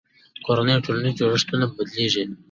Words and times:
کورنۍ 0.45 0.71
او 0.75 0.83
ټولنیز 0.85 1.13
جوړښتونه 1.19 1.65
بدلېږي. 1.75 2.23